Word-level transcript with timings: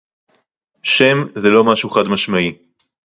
שם 0.83 1.17
זה 1.35 1.49
לא 1.49 1.63
משהו 1.63 1.89
חד-משמעי 1.89 2.57